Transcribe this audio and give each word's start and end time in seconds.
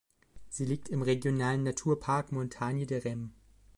Sie 0.49 0.65
liegt 0.65 0.89
im 0.89 1.03
Regionalen 1.03 1.61
Naturpark 1.61 2.31
Montagne 2.31 2.87
de 2.87 3.07
Reims. 3.07 3.29